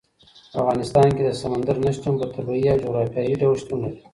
په 0.51 0.57
افغانستان 0.61 1.07
کې 1.15 1.23
د 1.25 1.31
سمندر 1.41 1.75
نه 1.85 1.91
شتون 1.95 2.13
په 2.19 2.25
طبیعي 2.35 2.67
او 2.73 2.79
جغرافیایي 2.83 3.35
ډول 3.41 3.55
شتون 3.61 3.79
لري. 3.83 3.99